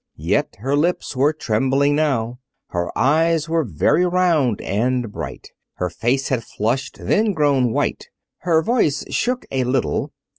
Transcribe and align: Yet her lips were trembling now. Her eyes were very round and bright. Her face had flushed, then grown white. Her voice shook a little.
Yet 0.17 0.55
her 0.61 0.75
lips 0.75 1.15
were 1.15 1.31
trembling 1.31 1.95
now. 1.95 2.39
Her 2.69 2.89
eyes 2.97 3.47
were 3.47 3.63
very 3.63 4.03
round 4.03 4.59
and 4.61 5.11
bright. 5.11 5.51
Her 5.75 5.91
face 5.91 6.29
had 6.29 6.43
flushed, 6.43 6.97
then 6.99 7.33
grown 7.33 7.71
white. 7.71 8.07
Her 8.39 8.63
voice 8.63 9.05
shook 9.13 9.45
a 9.51 9.63
little. 9.63 10.11